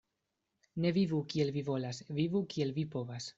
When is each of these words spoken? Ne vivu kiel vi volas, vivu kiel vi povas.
Ne 0.85 0.91
vivu 0.95 1.19
kiel 1.33 1.53
vi 1.59 1.63
volas, 1.67 2.01
vivu 2.21 2.43
kiel 2.55 2.73
vi 2.81 2.87
povas. 2.97 3.29